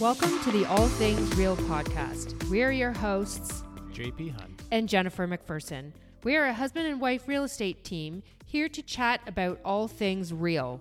[0.00, 2.42] Welcome to the All Things Real podcast.
[2.48, 3.62] We are your hosts
[3.92, 4.62] JP Hunt.
[4.70, 5.92] and Jennifer McPherson.
[6.24, 10.32] We are a husband and wife real estate team here to chat about all things
[10.32, 10.80] real,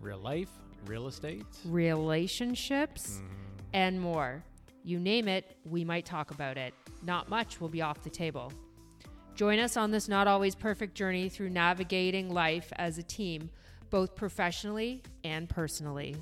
[0.00, 0.48] Real life,
[0.86, 1.44] real estate.
[1.66, 3.26] relationships, mm-hmm.
[3.74, 4.42] and more.
[4.82, 6.72] You name it, we might talk about it.
[7.02, 8.50] Not much will be off the table.
[9.34, 13.50] Join us on this not always perfect journey through navigating life as a team,
[13.90, 16.16] both professionally and personally.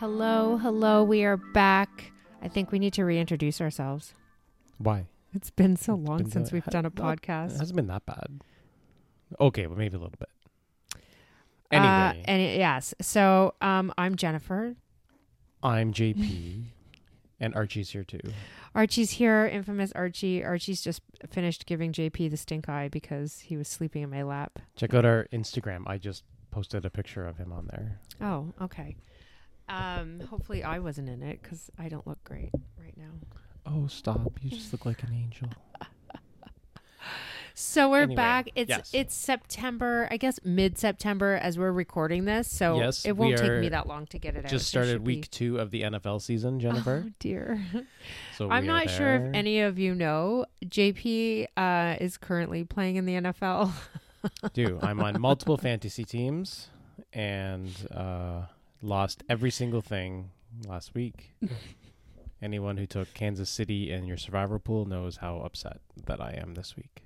[0.00, 2.10] Hello, hello, we are back.
[2.40, 4.14] I think we need to reintroduce ourselves.
[4.78, 5.04] Why?
[5.34, 8.06] It's been so long been since so- we've done a not- It hasn't been that
[8.06, 8.40] bad.
[9.38, 10.30] Okay, but maybe a little bit.
[11.70, 12.94] Uh, Anyway, and it- yes.
[13.02, 14.74] So um, I'm Jennifer.
[15.62, 16.62] I'm JP,
[17.40, 18.20] and Archie's here too.
[18.74, 20.42] Archie's here, infamous Archie.
[20.42, 24.60] Archie's just finished giving JP the stink eye because he was sleeping in my lap.
[24.76, 25.82] Check out our Instagram.
[25.86, 28.00] I just posted a picture of him on there.
[28.22, 28.96] Oh, okay.
[29.70, 33.12] Um, hopefully I wasn't in it because I don't look great right now.
[33.66, 34.38] Oh, stop!
[34.42, 35.48] You just look like an angel.
[37.60, 38.48] So we're Anyway, back.
[38.54, 38.90] It's yes.
[38.94, 42.50] it's September, I guess mid September as we're recording this.
[42.50, 44.50] So Yes, it won't take me that long to get it out.
[44.50, 47.04] Just so it started should be- week two of the NFL season, Jennifer.
[47.06, 47.62] Oh dear.
[48.38, 52.64] so I'm we are not sure if any of you know, JP uh, is currently
[52.64, 53.72] playing in the NFL.
[54.54, 54.78] do.
[54.80, 56.68] I'm on multiple fantasy teams
[57.12, 58.42] and uh,
[58.82, 60.30] lost every single thing
[60.66, 61.32] last week.
[62.42, 66.54] Anyone who took Kansas City in your survivor pool knows how upset that I am
[66.54, 67.02] this week.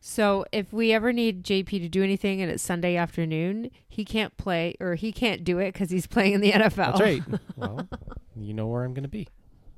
[0.00, 4.36] So if we ever need JP to do anything and it's Sunday afternoon, he can't
[4.36, 6.76] play or he can't do it because he's playing in the NFL.
[6.76, 7.22] That's right.
[7.56, 7.88] well,
[8.36, 9.28] you know where I'm going to be.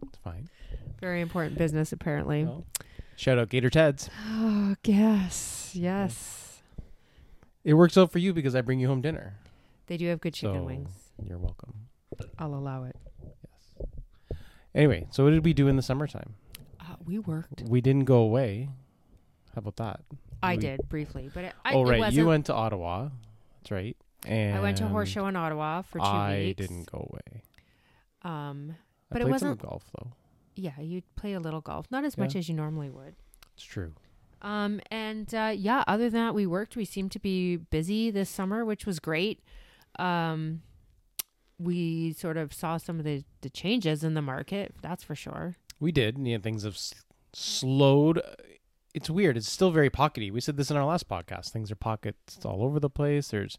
[0.06, 0.48] It's fine.
[1.00, 2.44] Very important business, apparently.
[2.44, 2.64] Well,
[3.16, 4.08] shout out Gator Teds.
[4.26, 6.62] Oh, yes, yes.
[7.64, 9.34] It works out for you because I bring you home dinner.
[9.86, 10.91] They do have good chicken So- wings.
[11.22, 11.74] You're welcome.
[12.38, 12.96] I'll allow it.
[13.22, 14.36] Yes.
[14.74, 16.34] Anyway, so what did we do in the summertime?
[16.80, 17.62] Uh, we worked.
[17.68, 18.68] We didn't go away.
[19.54, 20.00] How about that?
[20.42, 23.08] I We- did briefly, but it, I, oh right, you went to Ottawa.
[23.60, 23.96] That's right.
[24.26, 26.58] And I went to a horse show in Ottawa for two I weeks.
[26.66, 27.42] didn't go away.
[28.22, 28.74] Um, I
[29.10, 30.12] But it wasn't- golf though.
[30.54, 32.24] yeah, you play a little golf, not as Yeah.
[32.24, 33.14] much as you normally would.
[33.54, 33.94] It's true.
[34.42, 36.76] Um, and uh, yeah, other than that, we worked.
[36.76, 39.40] We seemed to be busy this summer, which was great.
[39.98, 40.62] Um,
[41.58, 45.56] we sort of saw some of the, the changes in the market, that's for sure.
[45.80, 46.16] We did.
[46.16, 46.94] and, You know, things have s-
[47.32, 48.20] slowed.
[48.94, 49.36] It's weird.
[49.36, 50.32] It's still very pockety.
[50.32, 51.50] We said this in our last podcast.
[51.50, 53.28] Things are pockets all over the place.
[53.28, 53.58] There's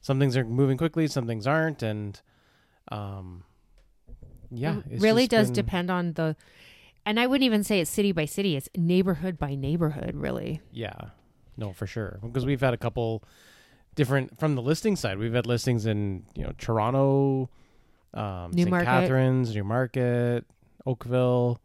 [0.00, 2.20] some things are moving quickly, some things aren't, and
[2.92, 3.44] um,
[4.50, 6.36] yeah, it really does been- depend on the.
[7.04, 10.60] And I wouldn't even say it's city by city; it's neighborhood by neighborhood, really.
[10.70, 10.94] Yeah,
[11.56, 12.18] no, for sure.
[12.22, 13.24] Because we've had a couple
[13.98, 15.18] different from the listing side.
[15.18, 17.50] We've had listings in you know Toronto,
[18.14, 18.70] um, St.
[18.70, 20.46] Catharines, Newmarket,
[20.86, 21.60] Oakville,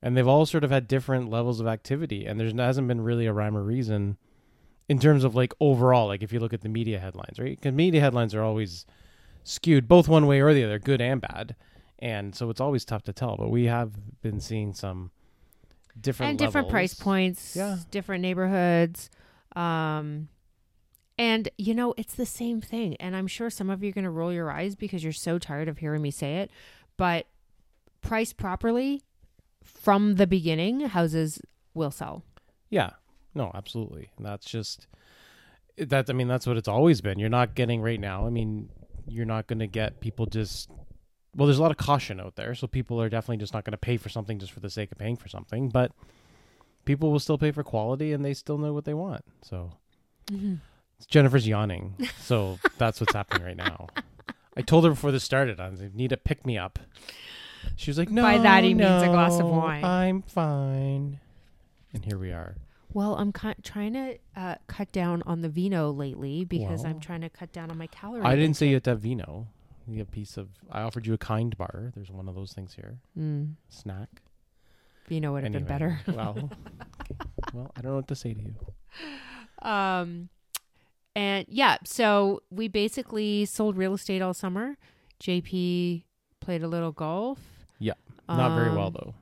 [0.00, 2.24] and they've all sort of had different levels of activity.
[2.24, 4.16] And there hasn't been really a rhyme or reason
[4.88, 6.06] in terms of like overall.
[6.06, 7.58] Like if you look at the media headlines, right?
[7.60, 8.86] Because media headlines are always
[9.42, 11.56] skewed both one way or the other, good and bad.
[11.98, 13.92] And so it's always tough to tell, but we have
[14.22, 15.10] been seeing some
[16.00, 17.78] different and different price points, Yeah.
[17.90, 19.10] different neighborhoods.
[19.54, 20.28] Um,
[21.22, 22.96] and you know, it's the same thing.
[22.96, 25.38] And I'm sure some of you are going to roll your eyes because you're so
[25.38, 26.50] tired of hearing me say it.
[26.96, 27.26] But
[28.00, 29.04] priced properly
[29.62, 31.40] from the beginning, houses
[31.74, 32.24] will sell.
[32.70, 32.90] Yeah.
[33.36, 34.10] No, absolutely.
[34.16, 34.88] And that's just
[35.78, 37.20] that I mean that's what it's always been.
[37.20, 38.26] You're not getting right now.
[38.26, 38.68] I mean,
[39.06, 40.72] you're not going to get people just
[41.36, 43.72] well, there's a lot of caution out there, so people are definitely just not going
[43.72, 45.92] to pay for something just for the sake of paying for something, but
[46.84, 49.24] people will still pay for quality and they still know what they want.
[49.42, 49.70] So
[50.26, 50.56] mm-hmm.
[51.06, 51.94] Jennifer's yawning.
[52.20, 53.88] So that's what's happening right now.
[54.56, 56.78] I told her before this started, I like, need a pick me up.
[57.76, 61.20] She was like, "No, By that he means a glass of no, wine." I'm fine."
[61.94, 62.56] And here we are.
[62.92, 67.22] Well, I'm ki- trying to uh, cut down on the vino lately because I'm trying
[67.22, 68.24] to cut down on my calories.
[68.24, 69.46] I didn't say you had to have vino.
[69.88, 70.48] You have a piece of.
[70.70, 71.92] I offered you a kind bar.
[71.94, 72.98] There's one of those things here.
[73.18, 74.08] Mm, Snack.
[75.08, 76.00] vino would have been better.
[76.06, 77.14] well, okay.
[77.54, 78.54] well, I don't know what to say to you.
[79.68, 80.28] Um,
[81.14, 84.76] and yeah, so we basically sold real estate all summer.
[85.20, 86.02] JP
[86.40, 87.38] played a little golf.
[87.78, 87.92] Yeah,
[88.28, 89.14] Not very well Um, though.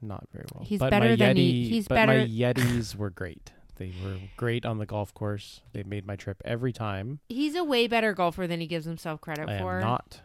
[0.00, 0.64] Not very well.
[0.64, 3.52] he's but better than Yeti, he- he's but better- my Yetis were great.
[3.76, 5.60] They were great on the golf course.
[5.72, 7.20] They made my trip every time.
[7.28, 9.80] He's a way better golfer than he gives himself credit I am for.
[9.80, 10.20] not.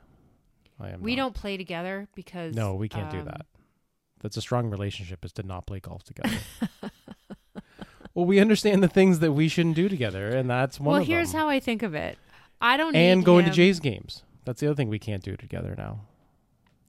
[0.80, 1.02] I am.
[1.02, 1.24] we not.
[1.24, 3.46] don't play together because No, we can't do um, that.
[4.22, 6.36] That's a strong relationship is to not play golf together.
[8.16, 11.08] Well, we understand the things that we shouldn't do together, and that's one well, of
[11.08, 11.42] here's them.
[11.42, 12.18] how I think of it.
[12.62, 14.24] I don't and going to Jays games.
[14.46, 16.02] That's the other thing we can't do together now.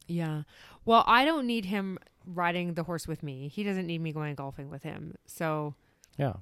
[0.07, 0.43] Yeah.
[0.85, 3.49] Well, I don't need him riding the horse with me.
[3.49, 5.15] He doesn't need me going golfing with him.
[5.27, 5.75] So
[6.19, 6.35] Yeah.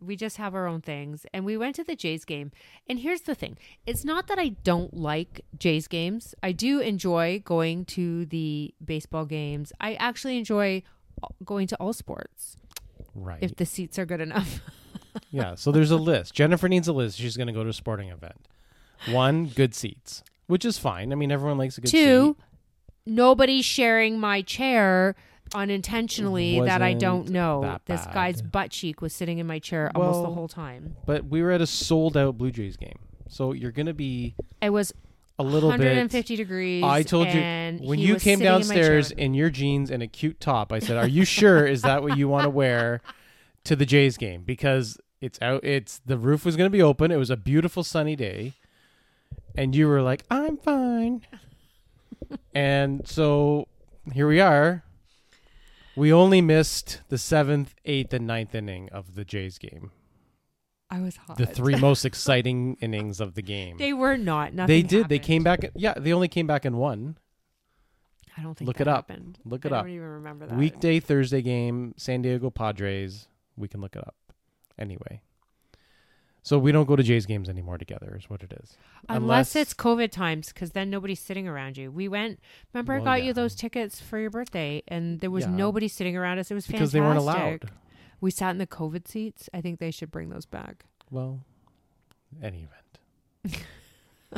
[0.00, 1.24] we just have our own things.
[1.32, 2.52] And we went to the Jays game.
[2.88, 3.56] And here's the thing
[3.86, 9.24] it's not that I don't like Jays games, I do enjoy going to the baseball
[9.24, 9.72] games.
[9.80, 10.82] I actually enjoy
[11.44, 12.56] going to all sports
[13.14, 13.38] Right.
[13.42, 14.60] if the seats are good enough.
[15.30, 15.54] yeah.
[15.54, 16.34] So there's a list.
[16.34, 17.18] Jennifer needs a list.
[17.18, 18.36] She's going to go to a sporting event.
[19.10, 21.12] One, good seats, which is fine.
[21.12, 22.44] I mean, everyone likes a good Two, seat.
[23.06, 25.14] nobody sharing my chair
[25.54, 27.78] unintentionally that I don't know.
[27.86, 28.14] This bad.
[28.14, 30.96] guy's butt cheek was sitting in my chair almost the whole time.
[31.06, 32.98] But we were at a sold out Blue Jays game.
[33.28, 34.92] So you're going to be It was
[35.38, 36.84] a little bit 150 degrees.
[36.84, 37.40] I told you
[37.80, 40.72] when you came sitting in downstairs in, your jeans and a cute top.
[40.72, 41.66] I said, "Are you sure?
[41.66, 43.00] Is that what you want to wear
[43.64, 44.42] to the Jays game?
[44.42, 45.64] Because it's out.
[45.64, 47.10] It's the roof was going to be open.
[47.10, 48.52] It was a beautiful sunny day,
[49.56, 51.22] and you were like, "I'm fine."
[52.54, 53.66] and so
[54.12, 54.84] here we are.
[55.96, 59.92] We only missed the seventh, eighth, and ninth inning of the Jays game.
[60.94, 61.38] I was hot.
[61.38, 63.78] The three most exciting innings of the game.
[63.78, 64.54] They were not.
[64.54, 64.68] Nothing.
[64.68, 65.08] They did.
[65.08, 65.70] They came back.
[65.74, 67.16] Yeah, they only came back in one.
[68.36, 69.08] I don't think Look it up.
[69.08, 69.38] happened.
[69.44, 69.84] Look it I up.
[69.84, 70.56] I don't even remember that.
[70.56, 73.26] Weekday Thursday game, San Diego Padres.
[73.56, 74.14] We can look it up.
[74.78, 75.20] Anyway.
[76.42, 78.76] So we don't go to Jays games anymore together is what it is.
[79.08, 81.90] Unless, unless- it's COVID times, because then nobody's sitting around you.
[81.90, 82.38] We went.
[82.72, 83.28] Remember, I got yeah.
[83.28, 85.50] you those tickets for your birthday, and there was Yeah.
[85.50, 86.50] nobody sitting around us.
[86.50, 86.92] It was fantastic.
[86.92, 87.28] Because fantastic.
[87.28, 87.83] they weren't allowed.
[88.24, 89.50] We sat in the COVID seats.
[89.52, 90.86] I think they should bring those back.
[91.10, 91.44] Well,
[92.42, 92.66] any
[93.44, 93.62] event.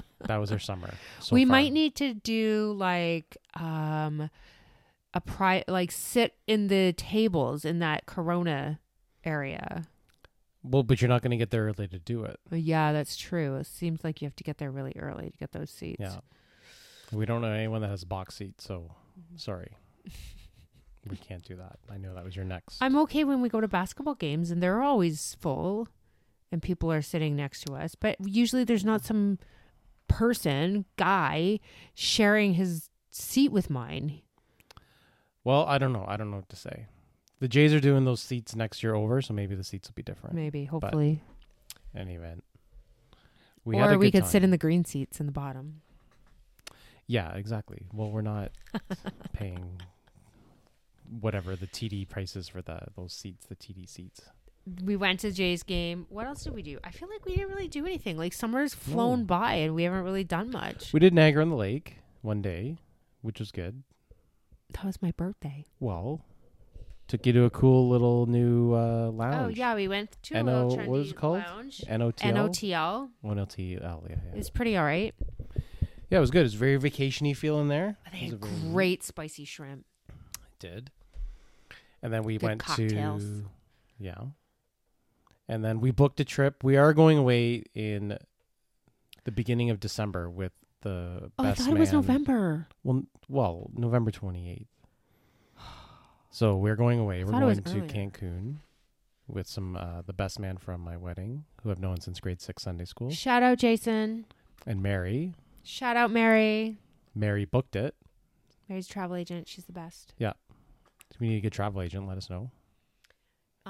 [0.27, 0.93] that was our summer.
[1.21, 1.53] so we far.
[1.53, 4.29] might need to do like um
[5.15, 8.81] a pri like sit in the tables in that Corona
[9.23, 9.87] area.
[10.65, 12.41] Well, but you're not going to get there early to do it.
[12.51, 13.55] Yeah, that's true.
[13.55, 16.01] It seems like you have to get there really early to get those seats.
[16.01, 16.17] Yeah.
[17.13, 18.91] We don't know anyone that has box seats, so
[19.37, 19.77] sorry.
[21.11, 21.79] we can't do that.
[21.91, 22.79] I know that was your next.
[22.81, 25.89] I'm okay when we go to basketball games and they're always full
[26.53, 29.39] and people are sitting next to us, but usually there's not some
[30.09, 31.59] person, guy
[31.95, 34.21] sharing his seat with mine.
[35.45, 36.05] well, I don't know.
[36.07, 36.87] I don't know what to say.
[37.39, 40.03] The Jays are doing those seats next year over, so maybe the seats will be
[40.03, 40.35] different.
[40.35, 41.23] Maybe, hopefully.
[41.95, 42.45] any event.
[43.65, 45.83] We or we could sit in the green seats in the bottom.
[47.07, 47.83] Yeah, exactly.
[47.93, 48.53] Well, we're not
[49.33, 49.81] paying
[51.21, 54.21] whatever the TD prices for the those seats, the TD seats.
[54.85, 56.07] we went to Jay's game.
[56.09, 56.79] What else did we do?
[56.85, 58.17] I feel like we didn't really do anything.
[58.19, 59.25] Like summer's flown No.
[59.27, 60.93] by and we haven't really done much.
[60.93, 62.79] We did Niagara on the Lake one day,
[63.23, 63.83] which was good.
[64.73, 65.65] That was my birthday.
[65.79, 66.25] Well,
[67.07, 69.45] took you to a cool little new uh, lounge.
[69.45, 71.39] Oh yeah, we went to a little trendy what is it called?
[71.39, 71.85] lounge.
[71.89, 73.09] NOTL.
[73.25, 73.81] NOTL.
[73.81, 74.17] Yeah, yeah.
[74.33, 75.15] It was pretty all right.
[76.11, 76.41] yeah, it was good.
[76.41, 77.97] It was very vacationy feel in there.
[78.11, 79.85] They had great spicy shrimp.
[80.59, 80.91] Did.
[82.03, 83.23] And then we Good went cocktails.
[83.25, 83.45] to
[83.99, 84.21] yeah.
[85.49, 86.63] And then we booked a trip.
[86.65, 88.19] We are going away in
[89.25, 92.69] the beginning of December with the Oh, I thought it was November.
[92.85, 94.67] Well, well, November 28th.
[96.31, 97.25] So we're going away.
[97.25, 98.09] We're it was going to earlier.
[98.11, 98.57] Cancun
[99.27, 102.63] with some uh, the best man from my wedding, who I've known since grade 6
[102.63, 104.27] Sunday school, Shout out Jason.
[104.67, 105.33] and Mary.
[105.63, 106.77] Shout out Mary.
[107.15, 107.95] Mary booked it.
[108.69, 109.49] Mary's travel agent.
[109.49, 110.13] She's the best.
[111.13, 112.51] If we need a good travel agent, let us know.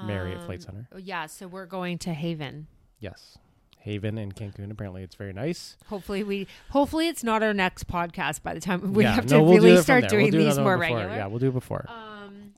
[0.03, 0.87] Mary at Flight Um, Center.
[0.99, 2.67] Yeah, so we're going to Haven.
[2.99, 3.37] Yes.
[3.79, 4.69] Haven in Cancun.
[4.69, 5.75] Apparently, it's very nice.
[5.87, 9.41] Hopefully we hopefully it's not our next podcast by the time we yeah, have to
[9.41, 11.07] we'll really from start doing we'll do these more regular.
[11.07, 11.85] Yeah, we'll do it before.
[11.87, 12.53] Um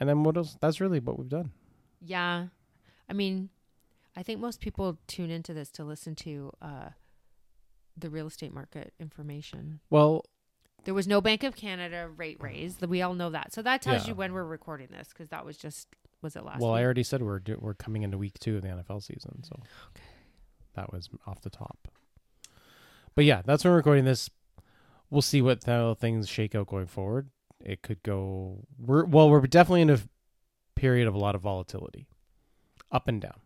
[0.00, 0.56] and then what else?
[0.60, 1.50] That's really what we've done.
[2.00, 2.46] yeah.
[3.08, 3.50] I mean,
[4.16, 6.90] I think most people tune into this to listen to uh
[7.96, 9.80] the real estate market information.
[9.90, 10.24] Well,
[10.84, 12.44] There was no Bank of Canada rate mm.
[12.44, 12.80] raise.
[12.80, 13.52] We all know that.
[13.52, 14.10] So that tells Yeah.
[14.10, 15.88] you when we're recording this because that was just
[16.22, 16.80] was it last well, week?
[16.80, 19.60] I already said we're do- we're coming into week two of the NFL season, so
[20.74, 21.88] that was off the top.
[23.14, 24.30] But yeah, that's when we're recording this.
[25.10, 27.28] We'll see what how things shake out going forward.
[27.60, 28.64] It could go.
[28.78, 30.00] We're well, we're definitely in a
[30.74, 32.08] period of a lot of volatility,
[32.90, 33.40] up and down.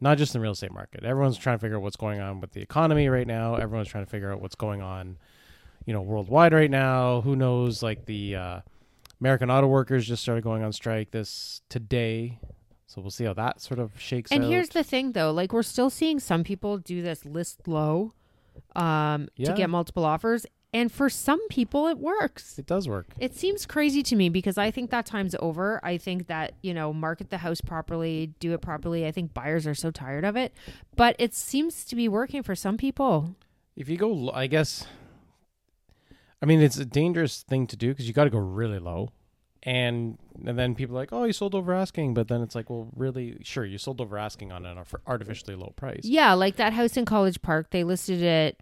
[0.00, 1.04] Not just in the real estate market.
[1.04, 3.56] Everyone's trying to figure out what's going on with the economy right now.
[3.56, 5.18] Everyone's trying to figure out what's going on,
[5.86, 7.20] you know, worldwide right now.
[7.22, 7.82] Who knows?
[7.82, 8.60] Like the uh,
[9.20, 12.38] American auto workers just started going on strike this today,
[12.86, 14.50] so we'll see how that sort of shakes And out.
[14.50, 18.12] here's the thing though, like we're still seeing some people do this list low
[18.76, 19.46] um Yeah.
[19.50, 20.44] to get multiple offers
[20.74, 22.58] And for some people, it works.
[22.58, 23.06] It does work.
[23.18, 25.80] It seems crazy to me because I think that time's over.
[25.82, 29.06] I think that, you know, market the house properly, do it properly.
[29.06, 30.52] I think buyers are so tired of it.
[30.94, 33.34] But it seems to be working for some people.
[33.76, 34.86] If you go, I guess.
[36.42, 39.10] I mean, it's a dangerous thing to do because you got to go really low,
[39.62, 42.70] and and then people are like, oh, you sold over asking, but then it's like,
[42.70, 46.04] well, really, sure, you sold over asking on an artificially low price.
[46.04, 48.60] Yeah, like that house in College Park, they listed it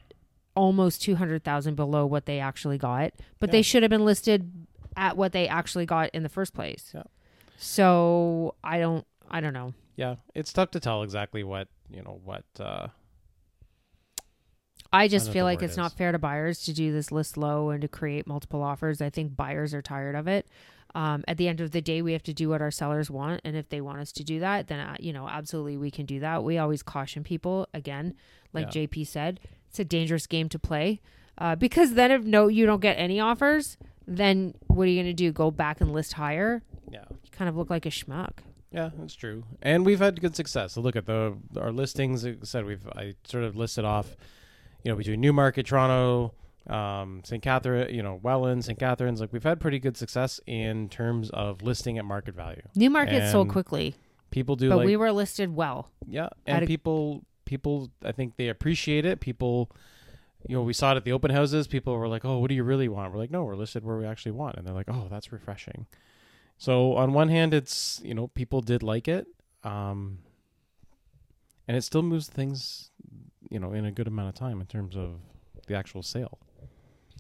[0.55, 4.51] almost 200,000 below what they actually got, but they should have been listed
[4.97, 6.93] at what they actually got in the first place.
[6.95, 7.03] Yeah.
[7.59, 9.75] So, I don't I don't know.
[9.97, 12.45] Yeah, it's tough to tell exactly what you know what.
[12.59, 12.89] uh
[14.93, 17.71] I just know feel like it's not fair to buyers to do this list low
[17.71, 19.01] and to create multiple offers.
[19.01, 20.47] I think buyers are tired of it.
[20.95, 23.43] Um, at the end of the day, we have to do what our sellers want,
[23.45, 26.07] and if they want us to do that, then uh, you know, absolutely, we can
[26.07, 26.43] do that.
[26.43, 28.15] We always caution people again,
[28.55, 28.87] like Yeah.
[28.87, 31.01] JP said, it's a dangerous game to play
[31.37, 33.77] uh, because then if no, you don't get any offers,
[34.07, 35.33] then what are you going to do?
[35.33, 36.63] Go back and list higher?
[36.91, 38.39] Yeah, You kind of look like a schmuck.
[38.73, 39.45] yeah, that's true.
[39.61, 40.75] And we've had good success.
[40.75, 42.25] So look at the our listings.
[42.25, 44.17] Like I said we've I sort of listed off,
[44.87, 46.33] you know, between Newmarket, Toronto,
[46.69, 47.43] um, St.
[47.43, 48.79] Catherine, you know, Welland, St.
[48.79, 49.21] Catharines.
[49.21, 52.63] Like we've had pretty good success in terms of listing at market value.
[52.77, 53.97] Newmarket sold quickly,
[54.31, 55.91] People do but like we were listed well.
[56.07, 59.21] Yeah, and a- people people I think they appreciate it.
[59.21, 59.71] People
[60.49, 61.67] you know, we saw it at the open houses.
[61.67, 63.97] People were like, "Oh, what do you really want?" We're like, "No, we're listed where
[63.97, 65.87] we actually want." And they're like, "Oh, that's refreshing."
[66.59, 69.27] So, on one hand, it's, you know, people did like it.
[69.65, 70.19] Um
[71.69, 72.91] and it still moves things,
[73.51, 75.21] you know, in a good amount of time in terms of
[75.67, 76.39] the actual sale.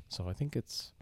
[0.09, 0.92] So, I think it's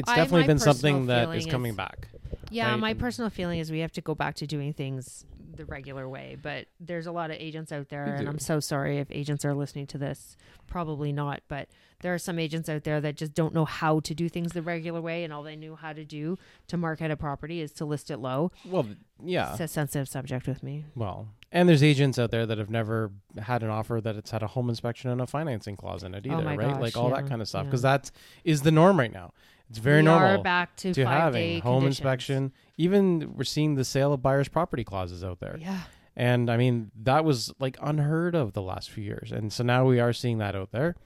[0.00, 2.08] it's I- definitely been something that is coming is- back.
[2.50, 2.80] Yeah, right?
[2.80, 6.08] my And- personal feeling is we have to go back to doing things the regular
[6.08, 6.36] way.
[6.40, 8.28] But there's a lot of agents out there, and.
[8.28, 10.36] I'm so sorry if agents are listening to this.
[10.66, 11.68] Probably not, but
[12.00, 14.62] there are some agents out there that just don't know how to do things the
[14.62, 16.38] regular way, and all they knew how to do
[16.68, 18.50] to market a property is to list it low.
[18.64, 18.86] Well,
[19.22, 19.50] yeah.
[19.52, 20.86] It's a sensitive subject with me.
[20.94, 23.10] Well, and there's agents out there that have never
[23.42, 26.24] had an offer that it's had a home inspection and a financing clause in it
[26.28, 26.60] oh either, Oh right?
[26.70, 27.70] gosh, like all yeah, that kind of stuff, yeah.
[27.70, 28.10] because that
[28.44, 29.32] is the norm right now.
[29.70, 31.98] It's very we normal are back to, to five having day home conditions.
[32.00, 32.52] inspection.
[32.76, 35.80] Even we're seeing the sale of buyer's property clauses out there, Yeah,
[36.16, 39.84] and I mean that was like unheard of the last few years, and so now
[39.86, 40.96] we are seeing that out there.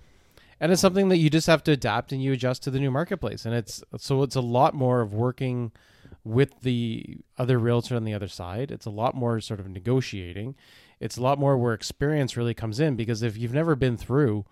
[0.61, 2.91] And it's something that you just have to adapt and you adjust to the new
[2.91, 3.45] marketplace.
[3.45, 5.73] And it's so it's a lot more of working
[6.23, 8.71] with the other realtor on the other side.
[8.71, 10.55] It's a lot more sort of negotiating.
[11.01, 14.47] It's a lot more where experience really comes in because if you've never been through,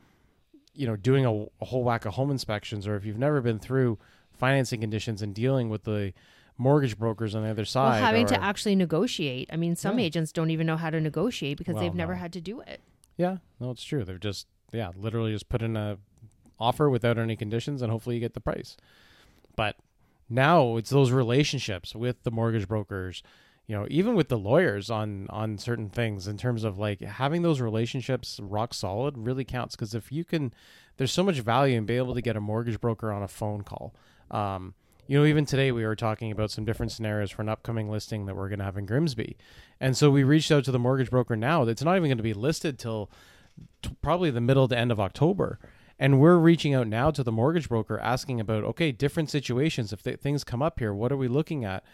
[0.75, 3.59] you know, doing a, a whole whack of home inspections, or if you've never been
[3.59, 3.99] through
[4.33, 6.13] financing conditions and dealing with the
[6.59, 9.49] mortgage brokers on the other well, side, having or- to actually negotiate.
[9.53, 10.07] I mean, some Yeah.
[10.07, 12.21] agents don't even know how to negotiate because Well, they've never no.
[12.21, 12.81] had to do it.
[13.17, 14.05] Yeah, no, it's true.
[14.05, 15.99] They've just yeah, literally just put in a
[16.59, 18.77] offer without any conditions and hopefully you get the price.
[19.57, 19.77] But
[20.31, 23.23] now it's those relationships with the mortgage brokers,
[23.67, 27.43] you know, even with the lawyers on on certain things in terms of like having
[27.43, 30.53] those relationships rock solid really counts because if you can
[30.97, 33.63] there's so much value in being able to get a mortgage broker on a phone
[33.63, 33.95] call.
[34.31, 34.75] Um
[35.07, 38.27] you know, even today we were talking about some different scenarios for an upcoming listing
[38.27, 39.37] that we're going to have in Grimsby.
[39.81, 42.23] And so we reached out to the mortgage broker now that's not even going to
[42.23, 43.11] be listed till
[43.83, 45.59] t- probably the middle to end of October.
[45.99, 49.93] And we're reaching out now to the mortgage broker asking about okay, different situations.
[49.93, 51.85] If th- things come up here, what are we looking at?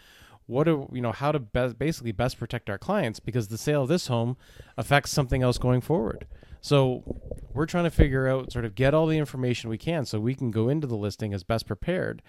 [0.49, 3.83] What are you know how to be- basically best protect our clients because the sale
[3.83, 4.35] of this home
[4.77, 6.25] affects something else going forward.
[6.59, 7.03] So
[7.53, 10.33] we're trying to figure out sort of get all the information we can so we
[10.33, 12.23] can go into the listing as best prepared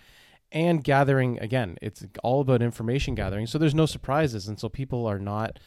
[0.52, 5.06] and gathering again it's all about information gathering so there's no surprises and so people
[5.06, 5.60] are not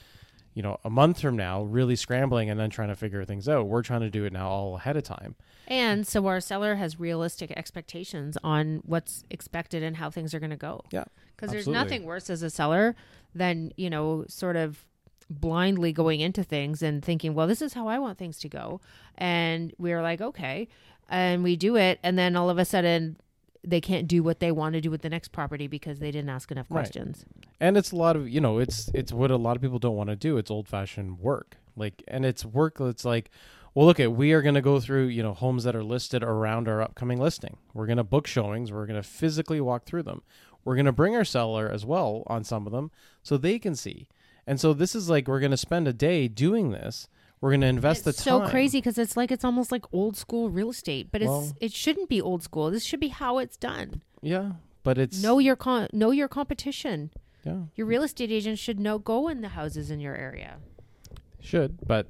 [0.53, 3.67] you know a month from now really scrambling and then trying to figure things out
[3.67, 5.35] we're trying to do it now all ahead of time
[5.67, 10.49] And so our seller has realistic expectations on what's expected and how things are going
[10.49, 10.81] to go.
[10.91, 11.05] Yeah,
[11.35, 12.95] Because there's nothing worse as a seller
[13.33, 14.85] than, you know, sort of
[15.29, 18.81] blindly going into things and thinking, well, this is how I want things to go.
[19.17, 20.67] And we're like, okay.
[21.09, 21.97] And we do it.
[22.03, 23.17] And then all of a sudden,
[23.65, 26.29] they can't do what they want to do with the next property because they didn't
[26.29, 26.81] ask enough Right.
[26.81, 27.25] questions.
[27.61, 29.95] and it's a lot of you know it's it's what a lot of people don't
[29.95, 33.29] want to do it's old fashioned work like and it's work that's like
[33.73, 36.23] well look at we are going to go through you know homes that are listed
[36.23, 40.03] around our upcoming listing we're going to book showings we're going to physically walk through
[40.03, 40.21] them
[40.65, 42.91] we're going to bring our seller as well on some of them
[43.21, 44.07] so they can see
[44.45, 47.07] and so this is like we're going to spend a day doing this
[47.43, 50.15] we're going to invest it's the so crazy because it's like it's almost like old
[50.15, 52.71] school real estate, but it's Well- it shouldn't be old school.
[52.71, 54.01] This should be how it's done.
[54.21, 57.09] yeah but it's know your con- know your competition.
[57.45, 60.57] yeah Your real estate agent should know go in the houses in your area.
[61.41, 62.07] should but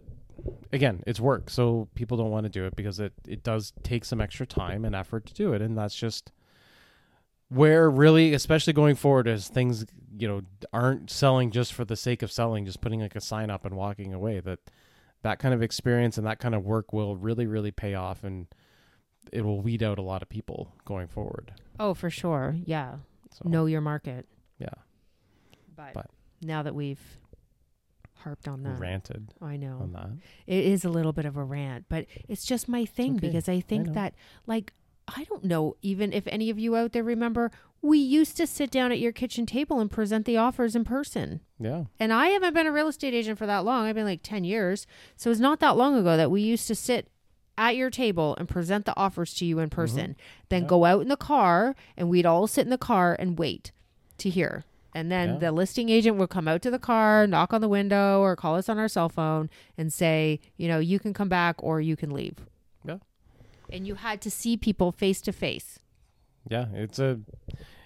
[0.71, 4.05] again, it's work, so people don't want to do it because it it does take
[4.05, 6.31] some extra time and effort to do it, and that's just
[7.49, 9.85] where really, especially going forward, as things
[10.17, 13.49] you know aren't selling just for the sake of selling, just putting like a sign
[13.49, 14.39] up and walking away.
[14.39, 14.59] That
[15.23, 18.47] that kind of experience and that kind of work will really, really pay off, and
[19.31, 21.53] it will weed out a lot of people going forward.
[21.79, 22.55] Oh, for sure.
[22.65, 22.97] Yeah.
[23.31, 24.27] So, Know your market.
[24.59, 24.67] Yeah.
[25.75, 26.09] But, But-
[26.41, 27.01] now that we've
[28.17, 30.09] harped on that, ranted I know on that.
[30.45, 33.27] it is a little bit of a rant, but it's just my thing okay.
[33.27, 33.93] because I think know.
[33.93, 34.13] that,
[34.45, 34.73] like,
[35.07, 38.72] I don't know even if any of you out there remember, we used to sit
[38.72, 41.41] down at your kitchen table and present the offers in person.
[41.60, 41.86] Yeah.
[42.00, 43.86] And I haven't been a real estate agent for that long.
[43.86, 44.88] I've been like 10 years.
[45.17, 47.10] So it's not that long ago that we used to sit
[47.57, 50.15] at your table and present the offers to you in person.
[50.50, 50.65] Then Mm-hmm.
[50.65, 50.69] Yeah.
[50.69, 53.72] go out in the car and we'd all sit in the car and wait
[54.19, 54.63] to hear.
[54.95, 55.38] And then Yeah.
[55.39, 58.55] the listing agent would come out to the car, knock on the window, or call
[58.55, 61.95] us on our cell phone and say, you know, you can come back or you
[61.98, 62.38] can leave.
[63.72, 65.79] And you had to see people face to face.
[66.50, 67.20] Yeah, it's a,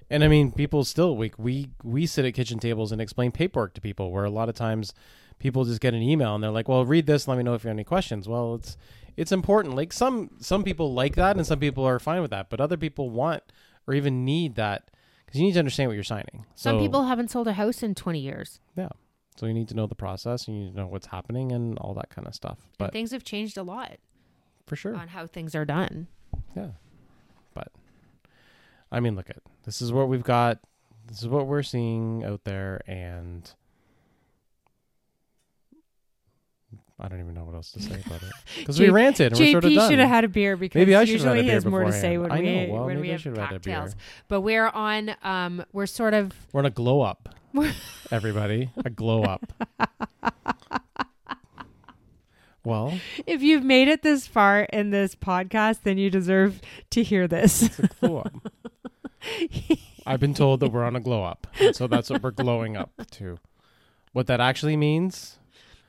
[0.10, 3.74] and I mean, people still we we we sit at kitchen tables and explain paperwork
[3.76, 4.12] to people.
[4.12, 4.94] Where a lot of times,
[5.40, 7.28] people just get an email and they're like, "Well, read this.
[7.28, 8.78] Let me know if you have any questions." Well, it's
[9.16, 9.76] it's important.
[9.76, 12.78] Like some some people like that, and some people are fine with that, but other
[12.78, 13.44] people want
[13.88, 14.90] or even need that
[15.26, 16.46] because you need to understand what you're signing.
[16.56, 18.60] Some people haven't sold a house in 20 years.
[18.76, 18.90] yeah.
[19.38, 21.78] So you need to know the process, and you need to know what's happening, and
[21.78, 22.58] all that kind of stuff.
[22.64, 23.98] and But things have changed a lot
[24.68, 26.08] for sure, on how things are done.
[26.56, 26.68] Yeah.
[27.54, 27.70] But
[28.92, 30.60] I mean, look at this is what we've got.
[31.08, 33.50] This is what we're seeing out there, and
[37.00, 39.52] I don't even know what else to say about it because we ranted and we're
[39.52, 41.40] sort of JP should have had a beer because Maybe I should have usually had
[41.40, 42.32] a he beer has more to say when.
[42.32, 42.74] I we know.
[42.74, 43.76] Well, when we have should have had a beer.
[43.76, 43.96] cocktails.
[44.28, 47.30] But we're on um we're sort of We're on a glow up,
[48.12, 48.72] everybody.
[48.84, 49.46] A glow up.
[52.68, 52.94] well,
[53.26, 56.60] if you've made it this far in this podcast, then you deserve
[56.92, 57.64] to hear this.
[57.64, 58.34] it's a glow up.
[60.06, 62.91] I've been told that we're on a glow up, so that's what we're glowing up
[63.12, 63.39] to.
[64.13, 65.38] What that actually means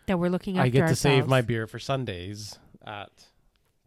[0.06, 3.10] that we're looking after I get to save my beer for Sundays at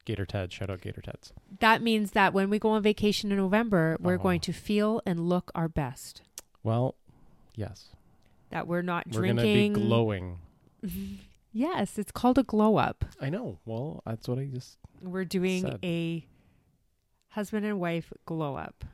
[0.05, 0.51] Gator Ted.
[0.53, 1.33] Shout out Gator Ted's.
[1.59, 4.23] That means that when we go on vacation in November, we're Uh-huh.
[4.23, 6.21] going to feel and look our best.
[6.63, 6.95] Well,
[7.55, 7.89] yes,
[8.51, 9.21] That we're not drinking.
[9.21, 9.73] we're gonna drinking.
[9.73, 10.39] be glowing.
[11.51, 13.03] Yes, it's called a glow up.
[13.19, 13.59] I know.
[13.65, 14.77] Well, that's what I just.
[15.01, 15.79] We're doing Said.
[15.83, 16.25] a
[17.29, 18.85] husband and wife glow up.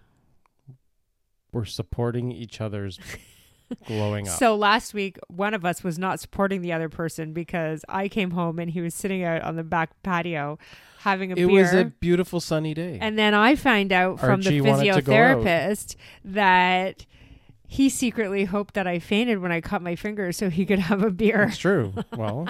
[1.51, 2.99] We're supporting each other's
[3.87, 4.37] glowing up.
[4.37, 8.31] So last week, one of us was not supporting the other person because I came
[8.31, 10.57] home and he was sitting out on the back patio
[10.99, 11.61] having a it beer.
[11.61, 12.97] was a beautiful sunny day.
[13.01, 15.37] and then I find out from Archie the wanted to go out.
[15.43, 17.05] physiotherapist that
[17.67, 21.03] he secretly hoped that I fainted when I cut my finger so he could have
[21.03, 21.43] a beer.
[21.43, 21.93] it's true.
[22.15, 22.47] Well,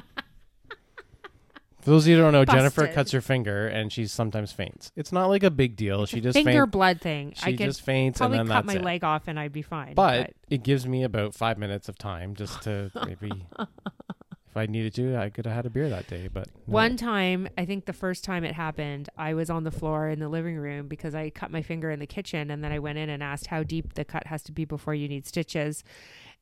[1.82, 4.92] for those of you who don't know, Jennifer cuts her finger and she sometimes faints.
[4.96, 6.04] It's not like a big deal.
[6.04, 6.72] It's she just finger faints.
[6.72, 7.34] blood thing.
[7.36, 8.84] She I could just faints and then cut that's my it.
[8.84, 9.94] leg off and I'd be fine.
[9.94, 13.32] But it gives me about five minutes of time just to maybe,
[14.58, 16.28] I needed to, I could have had a beer that day.
[16.32, 16.74] But no.
[16.74, 20.20] One time, I think the first time it happened, I was on the floor in
[20.20, 22.98] the living room because I cut my finger in the kitchen and then I went
[22.98, 25.84] in and asked how deep the cut has to be before you need stitches.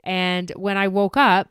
[0.03, 1.49] And when I woke up,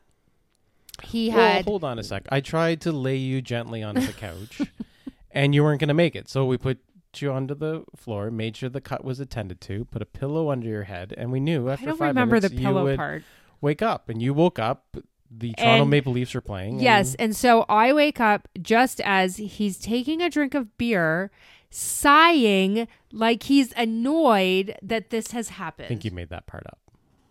[1.03, 2.25] he Well, had hold on a sec.
[2.31, 4.61] I tried to lay you gently onto the couch,
[5.31, 6.29] and you weren't going to make it.
[6.29, 6.79] So we put
[7.17, 10.67] you onto the floor, made sure the cut was attended to, put a pillow under
[10.67, 12.97] your head, and we knew after I don't five remember the minutes you pillow would
[12.97, 13.23] part.
[13.61, 14.09] wake up.
[14.09, 14.97] And you woke up.
[15.31, 16.79] The Toronto And- Maple Leafs are playing.
[16.79, 21.31] Yes, and- and so I wake up just as he's taking a drink of beer,
[21.69, 25.85] sighing like he's annoyed that this has happened.
[25.85, 26.79] I think you made that part up.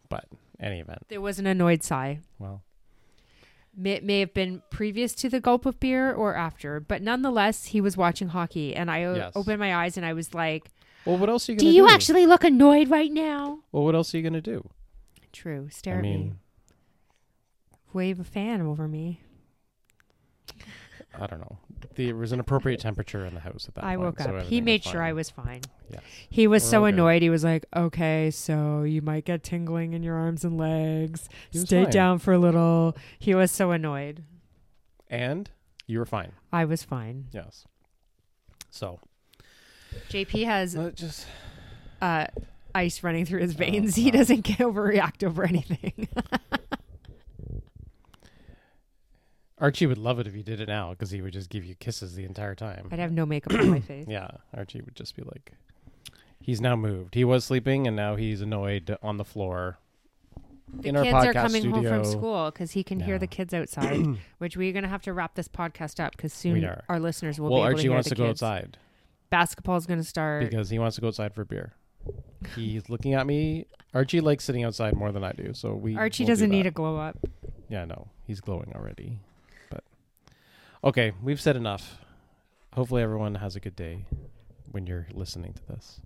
[0.09, 0.27] But
[0.61, 2.21] any event, There was an annoyed sigh.
[2.39, 2.63] well,
[3.77, 7.81] May, may have been previous to the gulp of beer or after, but nonetheless, he
[7.81, 9.33] was watching hockey, and I Yes.
[9.35, 10.71] opened my eyes and I was like,
[11.05, 11.89] well, what else are you "Do going to you do?
[11.89, 14.69] You actually look annoyed right now?" Well, what else are you going to do?
[15.33, 15.69] True.
[15.71, 16.33] Stare I at me.
[17.95, 19.21] Wave a fan over me.
[21.19, 21.59] I don't know.
[21.95, 24.01] There was an appropriate temperature in the house at that I point.
[24.01, 24.43] woke so up.
[24.47, 25.01] He made sure.
[25.01, 25.61] I was fine.
[25.89, 26.03] Yes.
[26.29, 27.23] He was We're so annoyed.
[27.23, 31.29] He was like, "Okay, so you might get tingling in your arms and legs.
[31.51, 31.93] He was Stay fine.
[31.93, 34.25] down for a little." He was so annoyed.
[35.09, 35.49] And
[35.87, 36.33] you were fine.
[36.53, 37.27] I was fine.
[37.31, 37.65] Yes.
[38.71, 38.99] So
[40.11, 41.29] JP has uh, just
[42.03, 42.27] uh,
[42.75, 43.95] ice running through his Oh, veins.
[43.95, 44.11] he wow.
[44.19, 46.09] doesn't get overreact over anything.
[49.65, 51.75] Archie would love it if you did it now because he would just give you
[51.77, 52.87] kisses the entire time.
[52.93, 54.05] I'd have no makeup on my face.
[54.07, 55.53] Yeah, Archie would just be like,
[56.39, 57.15] he's now moved.
[57.15, 59.79] He was sleeping and now he's annoyed on the floor
[60.81, 61.75] The in our kids podcast are coming studio.
[61.77, 63.19] home from school because he can hear Yeah.
[63.21, 64.05] the kids outside,
[64.39, 66.85] which we're gonna have to wrap this podcast up because soon are.
[66.91, 68.43] our listeners will well, be able Archie to hear wants the to go kids.
[68.43, 68.77] outside
[69.31, 70.45] Basketball's gonna start.
[70.51, 71.73] because he wants to go outside for beer.
[72.55, 73.65] He's looking at me.
[73.95, 75.97] Archie likes sitting outside more than I do, so we.
[75.97, 77.17] Archie doesn't need a glow up.
[77.71, 79.21] Yeah, no, he's glowing already.
[80.85, 81.99] Okay, we've said enough.
[82.75, 84.05] Hopefully, everyone has a good day
[84.71, 86.01] when you're listening to this.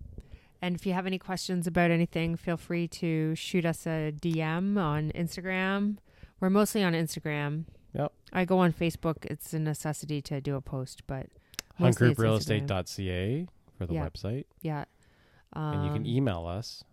[0.62, 4.76] And if you have any questions about anything, feel free to shoot us a DM
[4.78, 5.98] on Instagram.
[6.40, 7.64] We're mostly on Instagram.
[7.94, 8.12] Yep.
[8.32, 9.24] I go on Facebook.
[9.24, 11.26] It's a necessity to do a post, but
[11.78, 12.68] mostly it's Instagram.
[12.68, 14.08] huntgrouprealestate.ca for the Yeah.
[14.08, 14.84] website, Yeah.
[15.54, 16.84] and you can Um, email us.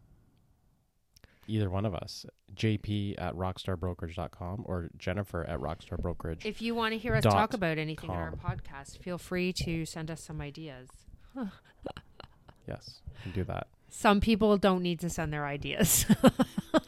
[1.48, 6.46] Either one of us, JP at rockstarbrokerage.com or Jennifer at rockstarbrokerage.
[6.46, 9.86] If you want to hear us talk about anything in our podcast, feel free to
[9.86, 10.90] send us some ideas.
[12.68, 13.68] yes, you can do that.
[13.90, 16.06] Some people don't need to send their ideas.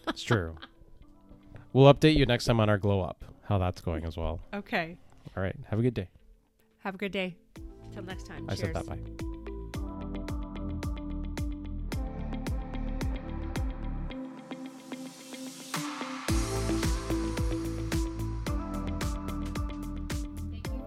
[0.10, 0.56] It's true.
[1.74, 4.40] we'll update you next time on our glow up, how that's going as well.
[4.52, 4.98] okay.
[5.36, 6.10] All right, have a good day.
[6.80, 7.36] Have a good day.
[7.94, 8.48] Till next time.
[8.50, 8.74] I Cheers.
[8.74, 9.37] said that bye.